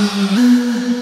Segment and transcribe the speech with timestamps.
[0.00, 0.99] Mm-hmm.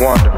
[0.00, 0.33] wonder.